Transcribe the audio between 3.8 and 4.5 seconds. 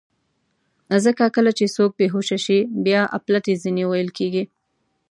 ویل کېږي.